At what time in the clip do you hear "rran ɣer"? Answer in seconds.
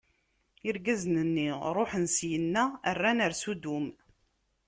2.95-3.33